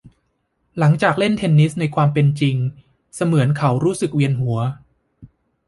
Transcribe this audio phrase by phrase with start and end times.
[0.79, 2.55] หลังจากเล่นเทนนิสในความเป็นจริง
[3.15, 4.59] เสมือนเขารู้สึกเวียนหัว